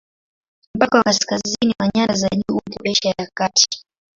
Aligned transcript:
Mpaka 0.77 0.97
wa 0.97 1.03
kaskazini 1.03 1.73
wa 1.79 1.87
nyanda 1.95 2.13
za 2.13 2.27
juu 2.29 2.57
upo 2.57 2.89
Asia 2.91 3.13
ya 3.19 3.27
Kati. 3.33 3.83